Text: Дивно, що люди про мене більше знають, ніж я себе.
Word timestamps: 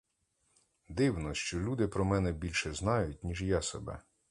Дивно, 0.89 1.33
що 1.33 1.59
люди 1.59 1.87
про 1.87 2.05
мене 2.05 2.31
більше 2.31 2.73
знають, 2.73 3.23
ніж 3.23 3.41
я 3.43 3.61
себе. 3.61 4.01